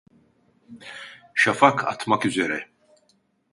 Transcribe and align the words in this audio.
Şafak 1.33 1.87
atmak 1.87 2.25
üzere… 2.25 2.69